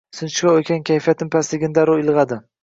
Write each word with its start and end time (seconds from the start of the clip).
Sinchkov 0.19 0.55
ekan 0.61 0.81
kayfiyatim 0.89 1.29
pastligini 1.37 1.77
darrov 1.81 2.03
ilg’adi. 2.07 2.41